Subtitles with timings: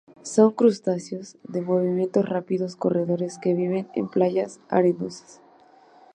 [0.23, 5.41] Son crustáceos de movimientos rápidos, corredores, que viven en playas arenosas.